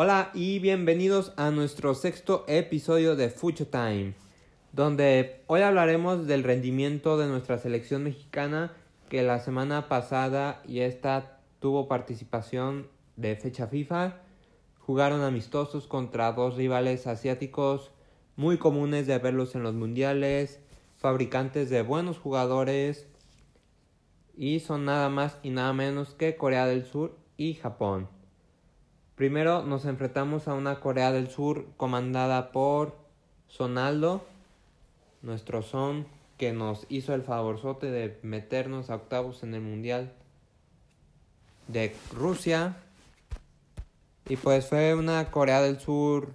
Hola 0.00 0.30
y 0.32 0.60
bienvenidos 0.60 1.32
a 1.36 1.50
nuestro 1.50 1.92
sexto 1.92 2.44
episodio 2.46 3.16
de 3.16 3.30
Fucho 3.30 3.66
Time, 3.66 4.14
donde 4.72 5.40
hoy 5.48 5.62
hablaremos 5.62 6.28
del 6.28 6.44
rendimiento 6.44 7.18
de 7.18 7.26
nuestra 7.26 7.58
selección 7.58 8.04
mexicana 8.04 8.72
que 9.08 9.24
la 9.24 9.40
semana 9.40 9.88
pasada 9.88 10.62
y 10.68 10.82
esta 10.82 11.40
tuvo 11.58 11.88
participación 11.88 12.86
de 13.16 13.34
fecha 13.34 13.66
FIFA. 13.66 14.20
Jugaron 14.78 15.22
amistosos 15.22 15.88
contra 15.88 16.30
dos 16.30 16.54
rivales 16.54 17.08
asiáticos 17.08 17.90
muy 18.36 18.56
comunes 18.56 19.08
de 19.08 19.18
verlos 19.18 19.56
en 19.56 19.64
los 19.64 19.74
mundiales, 19.74 20.60
fabricantes 20.98 21.70
de 21.70 21.82
buenos 21.82 22.20
jugadores 22.20 23.08
y 24.36 24.60
son 24.60 24.84
nada 24.84 25.08
más 25.08 25.38
y 25.42 25.50
nada 25.50 25.72
menos 25.72 26.14
que 26.14 26.36
Corea 26.36 26.66
del 26.66 26.84
Sur 26.84 27.18
y 27.36 27.54
Japón. 27.54 28.16
Primero 29.18 29.64
nos 29.64 29.84
enfrentamos 29.84 30.46
a 30.46 30.54
una 30.54 30.78
Corea 30.78 31.10
del 31.10 31.28
Sur 31.28 31.66
comandada 31.76 32.52
por 32.52 32.94
Sonaldo, 33.48 34.24
nuestro 35.22 35.62
son 35.62 36.06
que 36.36 36.52
nos 36.52 36.86
hizo 36.88 37.12
el 37.14 37.22
favorzote 37.22 37.90
de 37.90 38.16
meternos 38.22 38.90
a 38.90 38.94
octavos 38.94 39.42
en 39.42 39.54
el 39.54 39.60
Mundial 39.60 40.12
de 41.66 41.96
Rusia. 42.12 42.76
Y 44.28 44.36
pues 44.36 44.68
fue 44.68 44.94
una 44.94 45.32
Corea 45.32 45.62
del 45.62 45.80
Sur 45.80 46.28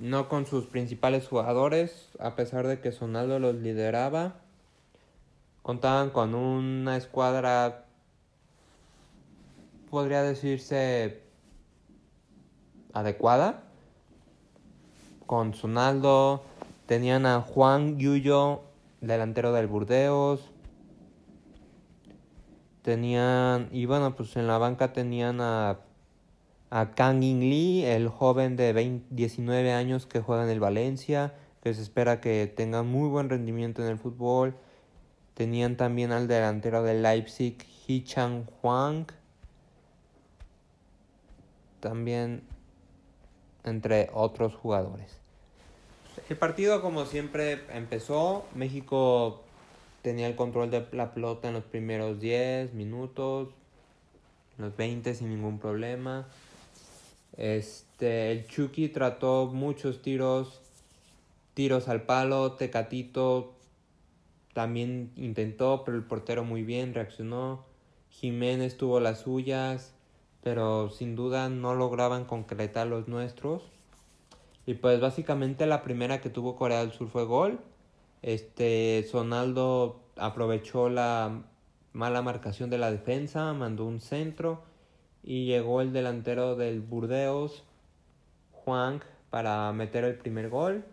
no 0.00 0.28
con 0.28 0.44
sus 0.44 0.66
principales 0.66 1.28
jugadores, 1.28 2.08
a 2.18 2.34
pesar 2.34 2.66
de 2.66 2.80
que 2.80 2.90
Sonaldo 2.90 3.38
los 3.38 3.54
lideraba. 3.54 4.40
Contaban 5.62 6.10
con 6.10 6.34
una 6.34 6.96
escuadra, 6.96 7.84
podría 9.88 10.24
decirse, 10.24 11.21
adecuada. 12.92 13.62
Con 15.26 15.54
Sonaldo, 15.54 16.42
tenían 16.86 17.26
a 17.26 17.40
Juan 17.40 17.98
Yuyo, 17.98 18.62
delantero 19.00 19.52
del 19.52 19.66
Burdeos. 19.66 20.50
Tenían, 22.82 23.68
y 23.70 23.86
bueno, 23.86 24.14
pues 24.14 24.36
en 24.36 24.46
la 24.46 24.58
banca 24.58 24.92
tenían 24.92 25.40
a, 25.40 25.78
a 26.70 26.90
Kang 26.90 27.22
In 27.22 27.40
Lee, 27.40 27.84
el 27.84 28.08
joven 28.08 28.56
de 28.56 29.02
19 29.10 29.72
años 29.72 30.06
que 30.06 30.20
juega 30.20 30.44
en 30.44 30.50
el 30.50 30.60
Valencia, 30.60 31.34
que 31.62 31.72
se 31.74 31.82
espera 31.82 32.20
que 32.20 32.52
tenga 32.54 32.82
muy 32.82 33.08
buen 33.08 33.30
rendimiento 33.30 33.82
en 33.82 33.88
el 33.88 33.98
fútbol. 33.98 34.56
Tenían 35.34 35.76
también 35.76 36.12
al 36.12 36.28
delantero 36.28 36.82
del 36.82 37.02
Leipzig, 37.02 37.56
Hee 37.86 38.04
Chang 38.04 38.46
Huang. 38.62 39.06
También 41.80 42.42
entre 43.64 44.10
otros 44.12 44.54
jugadores. 44.54 45.18
El 46.28 46.36
partido, 46.36 46.82
como 46.82 47.06
siempre, 47.06 47.60
empezó. 47.72 48.44
México 48.54 49.42
tenía 50.02 50.26
el 50.26 50.36
control 50.36 50.70
de 50.70 50.86
la 50.92 51.14
pelota 51.14 51.48
en 51.48 51.54
los 51.54 51.64
primeros 51.64 52.20
10 52.20 52.74
minutos, 52.74 53.48
los 54.58 54.76
20 54.76 55.14
sin 55.14 55.30
ningún 55.30 55.58
problema. 55.58 56.28
Este, 57.36 58.32
el 58.32 58.46
Chucky 58.46 58.88
trató 58.88 59.46
muchos 59.46 60.02
tiros, 60.02 60.60
tiros 61.54 61.88
al 61.88 62.02
palo, 62.02 62.52
Tecatito 62.52 63.54
también 64.52 65.12
intentó, 65.16 65.82
pero 65.84 65.96
el 65.96 66.04
portero 66.04 66.44
muy 66.44 66.62
bien 66.62 66.94
reaccionó. 66.94 67.64
Jiménez 68.10 68.76
tuvo 68.76 69.00
las 69.00 69.20
suyas, 69.20 69.94
pero 70.42 70.90
sin 70.90 71.14
duda 71.16 71.48
no 71.48 71.74
lograban 71.74 72.24
concretar 72.24 72.86
los 72.86 73.08
nuestros. 73.08 73.62
Y 74.66 74.74
pues 74.74 75.00
básicamente 75.00 75.66
la 75.66 75.82
primera 75.82 76.20
que 76.20 76.30
tuvo 76.30 76.56
Corea 76.56 76.80
del 76.80 76.92
Sur 76.92 77.08
fue 77.08 77.24
gol. 77.24 77.60
Este 78.22 79.04
Sonaldo 79.10 80.00
aprovechó 80.16 80.88
la 80.88 81.42
mala 81.92 82.22
marcación 82.22 82.70
de 82.70 82.78
la 82.78 82.90
defensa, 82.90 83.52
mandó 83.52 83.84
un 83.84 84.00
centro 84.00 84.62
y 85.22 85.46
llegó 85.46 85.80
el 85.80 85.92
delantero 85.92 86.56
del 86.56 86.80
Burdeos, 86.80 87.64
Juan, 88.52 89.02
para 89.30 89.72
meter 89.72 90.04
el 90.04 90.16
primer 90.16 90.48
gol. 90.48 90.84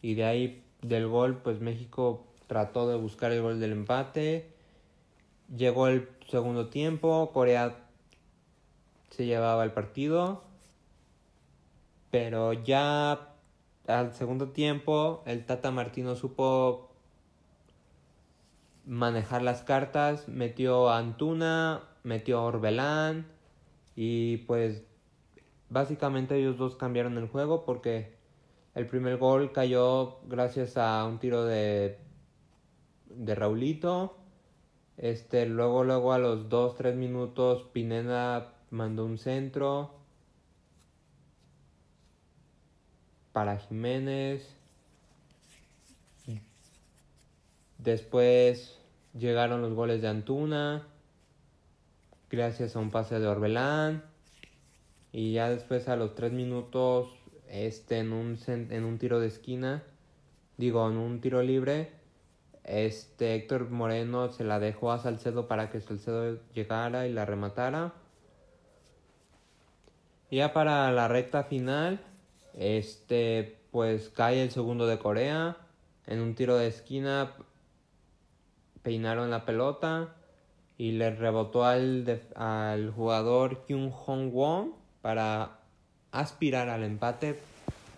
Y 0.00 0.14
de 0.14 0.24
ahí 0.24 0.64
del 0.82 1.06
gol, 1.08 1.38
pues 1.38 1.60
México 1.60 2.26
trató 2.46 2.88
de 2.88 2.96
buscar 2.96 3.32
el 3.32 3.42
gol 3.42 3.60
del 3.60 3.72
empate. 3.72 4.50
Llegó 5.54 5.88
el 5.88 6.08
segundo 6.32 6.68
tiempo, 6.68 7.30
Corea 7.32 7.76
se 9.10 9.26
llevaba 9.26 9.62
el 9.64 9.72
partido. 9.72 10.42
Pero 12.10 12.52
ya 12.54 13.34
al 13.86 14.14
segundo 14.14 14.48
tiempo 14.48 15.22
el 15.26 15.44
Tata 15.46 15.70
Martino 15.70 16.16
supo 16.16 16.90
manejar 18.86 19.42
las 19.42 19.62
cartas, 19.62 20.28
metió 20.28 20.88
a 20.88 20.98
Antuna, 20.98 21.82
metió 22.02 22.38
a 22.38 22.44
Orbelán 22.44 23.26
y 23.94 24.38
pues 24.38 24.82
básicamente 25.68 26.36
ellos 26.36 26.56
dos 26.56 26.76
cambiaron 26.76 27.18
el 27.18 27.28
juego 27.28 27.64
porque 27.64 28.14
el 28.74 28.86
primer 28.86 29.18
gol 29.18 29.52
cayó 29.52 30.18
gracias 30.28 30.76
a 30.76 31.04
un 31.04 31.18
tiro 31.18 31.44
de 31.44 31.98
de 33.08 33.34
Raulito. 33.34 34.21
Este, 35.02 35.46
luego 35.46 35.82
luego 35.82 36.12
a 36.12 36.18
los 36.18 36.48
2 36.48 36.76
3 36.76 36.94
minutos 36.94 37.64
Pineda 37.72 38.54
mandó 38.70 39.04
un 39.04 39.18
centro 39.18 39.90
para 43.32 43.58
Jiménez. 43.58 44.46
Después 47.78 48.78
llegaron 49.18 49.60
los 49.60 49.74
goles 49.74 50.00
de 50.02 50.08
Antuna. 50.08 50.86
Gracias 52.30 52.76
a 52.76 52.78
un 52.78 52.90
pase 52.92 53.18
de 53.18 53.26
Orbelán. 53.26 54.04
Y 55.10 55.32
ya 55.32 55.50
después 55.50 55.88
a 55.88 55.96
los 55.96 56.14
tres 56.14 56.32
minutos, 56.32 57.10
este, 57.48 57.98
en 57.98 58.12
un, 58.12 58.38
en 58.46 58.84
un 58.84 58.98
tiro 58.98 59.18
de 59.18 59.26
esquina, 59.26 59.82
digo, 60.58 60.88
en 60.88 60.96
un 60.96 61.20
tiro 61.20 61.42
libre, 61.42 62.01
este 62.64 63.34
Héctor 63.34 63.70
Moreno 63.70 64.30
se 64.30 64.44
la 64.44 64.60
dejó 64.60 64.92
a 64.92 64.98
Salcedo 64.98 65.48
para 65.48 65.70
que 65.70 65.80
Salcedo 65.80 66.38
llegara 66.54 67.06
y 67.06 67.12
la 67.12 67.24
rematara. 67.24 67.92
Ya 70.30 70.52
para 70.52 70.90
la 70.92 71.08
recta 71.08 71.44
final, 71.44 72.00
este, 72.54 73.58
pues 73.70 74.08
cae 74.08 74.42
el 74.42 74.50
segundo 74.50 74.86
de 74.86 74.98
Corea. 74.98 75.56
En 76.06 76.20
un 76.20 76.34
tiro 76.34 76.56
de 76.56 76.68
esquina 76.68 77.34
peinaron 78.82 79.30
la 79.30 79.44
pelota 79.44 80.14
y 80.78 80.92
le 80.92 81.10
rebotó 81.10 81.64
al, 81.64 82.22
al 82.34 82.90
jugador 82.90 83.64
Kyung 83.66 83.90
Hong 83.90 84.30
Won 84.32 84.74
para 85.02 85.58
aspirar 86.12 86.68
al 86.68 86.84
empate. 86.84 87.38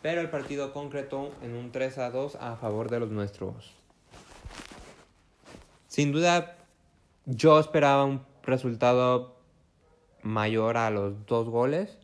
Pero 0.03 0.21
el 0.21 0.29
partido 0.29 0.73
concretó 0.73 1.31
en 1.43 1.55
un 1.55 1.71
3 1.71 1.99
a 1.99 2.11
2 2.11 2.37
a 2.37 2.57
favor 2.57 2.91
de 2.91 3.01
los 3.01 3.11
nuestros. 3.11 3.84
Sin 5.95 6.11
duda, 6.11 6.57
yo 7.25 7.61
esperaba 7.61 8.05
un 8.05 8.27
resultado 8.43 9.37
mayor 10.23 10.77
a 10.77 10.91
los 10.91 11.25
dos 11.27 11.49
goles. 11.49 11.99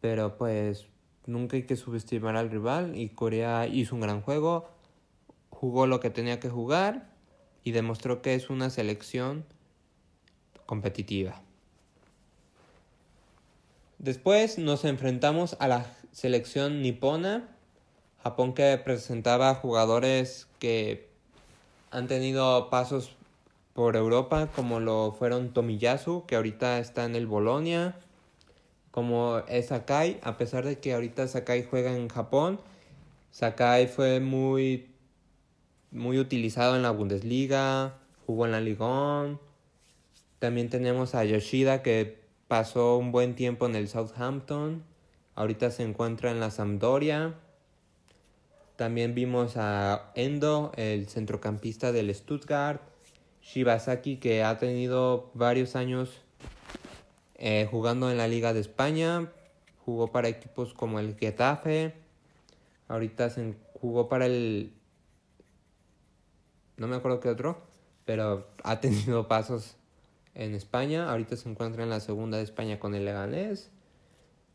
Pero 0.00 0.36
pues 0.36 0.88
nunca 1.24 1.56
hay 1.56 1.62
que 1.62 1.76
subestimar 1.76 2.34
al 2.34 2.50
rival 2.50 2.96
y 2.96 3.10
Corea 3.10 3.68
hizo 3.68 3.94
un 3.94 4.00
gran 4.00 4.20
juego, 4.20 4.68
jugó 5.50 5.86
lo 5.86 6.00
que 6.00 6.10
tenía 6.10 6.40
que 6.40 6.50
jugar 6.50 7.08
y 7.62 7.70
demostró 7.70 8.20
que 8.20 8.34
es 8.34 8.50
una 8.50 8.68
selección 8.68 9.44
competitiva. 10.66 11.40
Después 14.00 14.58
nos 14.58 14.84
enfrentamos 14.84 15.56
a 15.60 15.68
la 15.68 15.86
selección 16.10 16.82
nipona, 16.82 17.48
Japón 18.24 18.54
que 18.54 18.76
presentaba 18.84 19.54
jugadores 19.54 20.48
que 20.58 21.13
han 21.94 22.08
tenido 22.08 22.70
pasos 22.70 23.14
por 23.72 23.94
Europa 23.94 24.48
como 24.54 24.80
lo 24.80 25.12
fueron 25.12 25.52
Tomiyasu, 25.52 26.24
que 26.26 26.34
ahorita 26.34 26.80
está 26.80 27.04
en 27.04 27.14
el 27.14 27.28
Bolonia, 27.28 27.96
como 28.90 29.38
es 29.46 29.68
Sakai, 29.68 30.18
a 30.24 30.36
pesar 30.36 30.64
de 30.64 30.80
que 30.80 30.92
ahorita 30.92 31.28
Sakai 31.28 31.64
juega 31.64 31.94
en 31.94 32.08
Japón, 32.08 32.58
Sakai 33.30 33.86
fue 33.86 34.18
muy, 34.18 34.88
muy 35.92 36.18
utilizado 36.18 36.74
en 36.74 36.82
la 36.82 36.90
Bundesliga, 36.90 37.94
jugó 38.26 38.46
en 38.46 38.52
la 38.52 38.60
Liga. 38.60 39.38
También 40.40 40.70
tenemos 40.70 41.14
a 41.14 41.24
Yoshida 41.24 41.82
que 41.82 42.18
pasó 42.48 42.96
un 42.96 43.12
buen 43.12 43.36
tiempo 43.36 43.66
en 43.66 43.76
el 43.76 43.86
Southampton, 43.88 44.82
ahorita 45.36 45.70
se 45.70 45.84
encuentra 45.84 46.32
en 46.32 46.40
la 46.40 46.50
Sampdoria. 46.50 47.34
También 48.76 49.14
vimos 49.14 49.56
a 49.56 50.10
Endo, 50.14 50.72
el 50.76 51.06
centrocampista 51.08 51.92
del 51.92 52.12
Stuttgart, 52.12 52.82
Shibasaki 53.40 54.16
que 54.16 54.42
ha 54.42 54.58
tenido 54.58 55.30
varios 55.34 55.76
años 55.76 56.22
eh, 57.36 57.68
jugando 57.70 58.10
en 58.10 58.16
la 58.16 58.26
Liga 58.26 58.52
de 58.52 58.60
España. 58.60 59.30
Jugó 59.84 60.10
para 60.10 60.28
equipos 60.28 60.74
como 60.74 60.98
el 60.98 61.16
Getafe. 61.16 61.94
Ahorita 62.88 63.30
se 63.30 63.54
jugó 63.80 64.08
para 64.08 64.26
el... 64.26 64.72
No 66.76 66.88
me 66.88 66.96
acuerdo 66.96 67.20
qué 67.20 67.28
otro, 67.28 67.62
pero 68.04 68.48
ha 68.64 68.80
tenido 68.80 69.28
pasos 69.28 69.76
en 70.34 70.54
España. 70.54 71.10
Ahorita 71.10 71.36
se 71.36 71.48
encuentra 71.48 71.84
en 71.84 71.90
la 71.90 72.00
segunda 72.00 72.38
de 72.38 72.44
España 72.44 72.80
con 72.80 72.94
el 72.94 73.04
Leganés. 73.04 73.70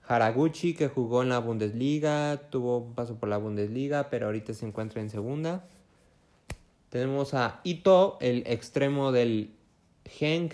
Haraguchi, 0.10 0.74
que 0.74 0.88
jugó 0.88 1.22
en 1.22 1.30
la 1.30 1.38
Bundesliga, 1.38 2.50
tuvo 2.50 2.80
un 2.80 2.96
paso 2.96 3.18
por 3.18 3.30
la 3.30 3.38
Bundesliga, 3.38 4.10
pero 4.10 4.26
ahorita 4.26 4.56
se 4.56 4.66
encuentra 4.66 5.02
en 5.02 5.12
segunda. 5.12 5.68
Tenemos 6.90 7.36
a 7.36 7.62
Ito, 7.64 8.18
el 8.20 8.42
extremo 8.48 9.12
del 9.12 9.54
Genk, 10.06 10.54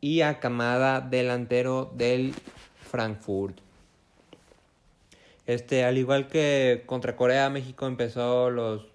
y 0.00 0.22
a 0.22 0.40
Kamada, 0.40 1.00
delantero 1.00 1.92
del 1.94 2.34
Frankfurt. 2.90 3.58
Este, 5.46 5.84
al 5.84 5.96
igual 5.96 6.26
que 6.26 6.82
contra 6.86 7.14
Corea, 7.14 7.48
México 7.48 7.86
empezó 7.86 8.50
los 8.50 8.88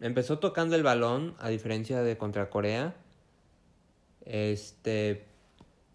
empezó 0.00 0.38
tocando 0.38 0.76
el 0.76 0.82
balón 0.82 1.34
a 1.38 1.48
diferencia 1.48 2.02
de 2.02 2.18
contra 2.18 2.50
Corea. 2.50 2.94
Este 4.26 5.27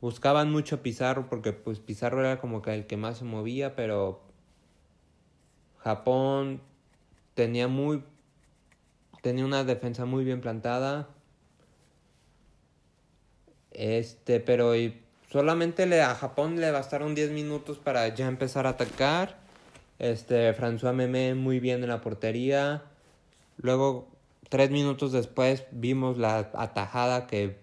buscaban 0.03 0.51
mucho 0.51 0.75
a 0.75 0.79
Pizarro 0.79 1.27
porque 1.29 1.53
pues 1.53 1.79
Pizarro 1.79 2.19
era 2.19 2.41
como 2.41 2.61
que 2.61 2.73
el 2.73 2.87
que 2.87 2.97
más 2.97 3.19
se 3.19 3.23
movía, 3.23 3.73
pero 3.73 4.21
Japón 5.77 6.61
tenía 7.35 7.69
muy 7.69 8.03
tenía 9.21 9.45
una 9.45 9.63
defensa 9.63 10.03
muy 10.03 10.25
bien 10.25 10.41
plantada. 10.41 11.07
Este, 13.71 14.41
pero 14.41 14.73
solamente 15.31 15.85
le, 15.85 16.01
a 16.01 16.15
Japón 16.15 16.59
le 16.59 16.69
bastaron 16.71 17.15
10 17.15 17.31
minutos 17.31 17.79
para 17.79 18.05
ya 18.09 18.27
empezar 18.27 18.67
a 18.67 18.71
atacar. 18.71 19.39
Este, 19.99 20.53
François 20.53 20.93
Memé 20.93 21.33
muy 21.33 21.61
bien 21.61 21.81
en 21.81 21.87
la 21.87 22.01
portería. 22.01 22.83
Luego, 23.55 24.09
tres 24.49 24.69
minutos 24.69 25.13
después, 25.13 25.63
vimos 25.71 26.17
la 26.17 26.51
atajada 26.55 27.25
que 27.25 27.62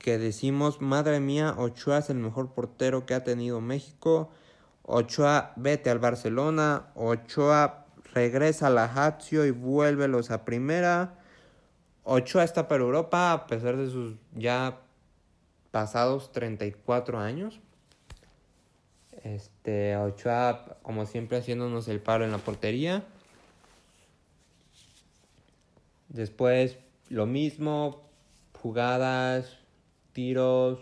que 0.00 0.16
decimos, 0.16 0.80
madre 0.80 1.20
mía, 1.20 1.54
Ochoa 1.58 1.98
es 1.98 2.08
el 2.08 2.16
mejor 2.16 2.54
portero 2.54 3.04
que 3.04 3.12
ha 3.12 3.22
tenido 3.22 3.60
México. 3.60 4.30
Ochoa 4.82 5.52
vete 5.56 5.90
al 5.90 5.98
Barcelona. 5.98 6.86
Ochoa 6.94 7.84
regresa 8.14 8.68
a 8.68 8.70
la 8.70 8.90
Lazio 8.92 9.44
y 9.44 9.50
vuélvelos 9.50 10.30
a 10.30 10.46
primera. 10.46 11.18
Ochoa 12.04 12.44
está 12.44 12.66
para 12.66 12.82
Europa 12.82 13.32
a 13.32 13.46
pesar 13.46 13.76
de 13.76 13.90
sus 13.90 14.14
ya 14.34 14.80
pasados 15.70 16.32
34 16.32 17.18
años. 17.18 17.60
Este, 19.22 19.98
Ochoa, 19.98 20.78
como 20.82 21.04
siempre, 21.04 21.36
haciéndonos 21.36 21.88
el 21.88 22.00
paro 22.00 22.24
en 22.24 22.32
la 22.32 22.38
portería. 22.38 23.04
Después, 26.08 26.78
lo 27.10 27.26
mismo, 27.26 28.02
jugadas, 28.62 29.60
tiros. 30.12 30.78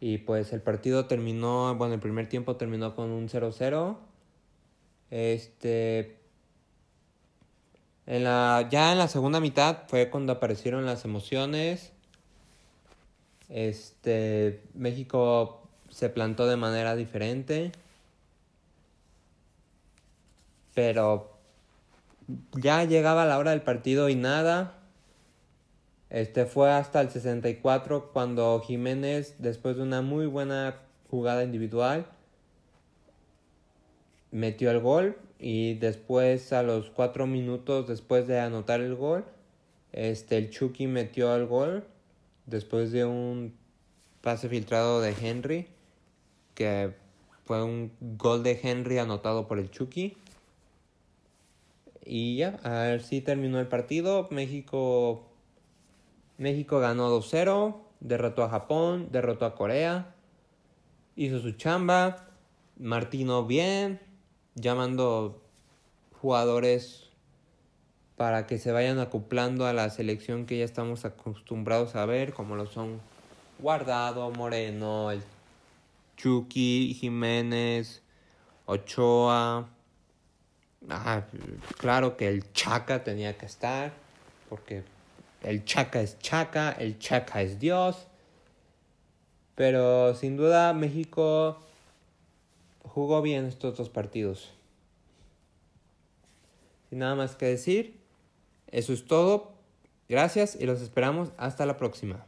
Y 0.00 0.18
pues 0.18 0.52
el 0.52 0.60
partido 0.60 1.06
terminó, 1.06 1.74
bueno, 1.76 1.94
el 1.94 2.00
primer 2.00 2.28
tiempo 2.28 2.56
terminó 2.56 2.96
con 2.96 3.10
un 3.10 3.28
0-0. 3.28 3.96
Este. 5.10 6.16
En 8.06 8.24
la, 8.24 8.66
ya 8.70 8.92
en 8.92 8.98
la 8.98 9.08
segunda 9.08 9.38
mitad 9.38 9.84
fue 9.86 10.10
cuando 10.10 10.32
aparecieron 10.32 10.86
las 10.86 11.04
emociones. 11.04 11.92
Este. 13.48 14.62
México 14.74 15.68
se 15.88 16.08
plantó 16.08 16.46
de 16.46 16.56
manera 16.56 16.96
diferente. 16.96 17.72
Pero 20.74 21.32
ya 22.52 22.84
llegaba 22.84 23.26
la 23.26 23.38
hora 23.38 23.52
del 23.52 23.62
partido 23.62 24.08
y 24.08 24.16
nada. 24.16 24.81
Este 26.12 26.44
fue 26.44 26.70
hasta 26.70 27.00
el 27.00 27.08
64 27.08 28.10
cuando 28.12 28.60
Jiménez, 28.60 29.36
después 29.38 29.76
de 29.76 29.82
una 29.82 30.02
muy 30.02 30.26
buena 30.26 30.76
jugada 31.08 31.42
individual, 31.42 32.04
metió 34.30 34.70
el 34.70 34.80
gol 34.80 35.16
y 35.38 35.72
después 35.72 36.52
a 36.52 36.62
los 36.62 36.90
4 36.90 37.26
minutos 37.26 37.88
después 37.88 38.26
de 38.26 38.40
anotar 38.40 38.82
el 38.82 38.94
gol, 38.94 39.24
este 39.92 40.36
el 40.36 40.50
Chucky 40.50 40.86
metió 40.86 41.34
el 41.34 41.46
gol 41.46 41.82
después 42.44 42.92
de 42.92 43.06
un 43.06 43.54
pase 44.20 44.50
filtrado 44.50 45.00
de 45.00 45.14
Henry 45.18 45.66
que 46.54 46.92
fue 47.46 47.64
un 47.64 47.90
gol 48.18 48.42
de 48.42 48.60
Henry 48.62 48.98
anotado 48.98 49.48
por 49.48 49.58
el 49.58 49.70
Chucky. 49.70 50.18
Y 52.04 52.36
ya, 52.36 52.60
a 52.64 52.82
ver 52.88 53.02
si 53.02 53.22
terminó 53.22 53.60
el 53.60 53.68
partido. 53.68 54.28
México 54.30 55.31
México 56.42 56.80
ganó 56.80 57.08
2-0, 57.08 57.76
derrotó 58.00 58.42
a 58.42 58.48
Japón, 58.48 59.08
derrotó 59.12 59.46
a 59.46 59.54
Corea, 59.54 60.14
hizo 61.14 61.38
su 61.38 61.52
chamba, 61.52 62.26
Martino 62.76 63.46
bien, 63.46 64.00
llamando 64.56 65.40
jugadores 66.20 67.10
para 68.16 68.46
que 68.46 68.58
se 68.58 68.72
vayan 68.72 68.98
acoplando 68.98 69.66
a 69.66 69.72
la 69.72 69.88
selección 69.90 70.44
que 70.44 70.58
ya 70.58 70.64
estamos 70.64 71.04
acostumbrados 71.04 71.94
a 71.94 72.06
ver, 72.06 72.32
como 72.32 72.56
lo 72.56 72.66
son 72.66 73.00
Guardado, 73.58 74.28
Moreno, 74.30 75.12
el 75.12 75.22
Chucky, 76.16 76.96
Jiménez, 76.98 78.02
Ochoa. 78.66 79.68
Ah, 80.90 81.22
claro 81.78 82.16
que 82.16 82.26
el 82.28 82.52
Chaca 82.52 83.04
tenía 83.04 83.38
que 83.38 83.46
estar, 83.46 83.92
porque 84.48 84.82
el 85.42 85.64
Chaca 85.64 86.00
es 86.00 86.18
Chaca, 86.18 86.72
el 86.72 86.98
Chaca 86.98 87.42
es 87.42 87.58
Dios. 87.58 88.06
Pero 89.54 90.14
sin 90.14 90.36
duda 90.36 90.72
México 90.72 91.58
jugó 92.84 93.22
bien 93.22 93.46
estos 93.46 93.76
dos 93.76 93.88
partidos. 93.90 94.50
Sin 96.88 97.00
nada 97.00 97.14
más 97.14 97.36
que 97.36 97.46
decir, 97.46 97.98
eso 98.68 98.92
es 98.92 99.06
todo. 99.06 99.52
Gracias 100.08 100.56
y 100.60 100.66
los 100.66 100.80
esperamos 100.80 101.30
hasta 101.36 101.66
la 101.66 101.76
próxima. 101.76 102.26